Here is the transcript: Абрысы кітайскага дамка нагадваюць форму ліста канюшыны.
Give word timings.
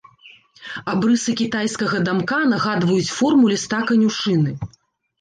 Абрысы 0.93 1.35
кітайскага 1.43 1.97
дамка 2.09 2.41
нагадваюць 2.57 3.13
форму 3.21 3.55
ліста 3.55 3.87
канюшыны. 3.95 4.61